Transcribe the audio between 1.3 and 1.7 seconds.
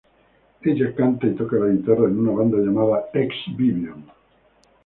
toca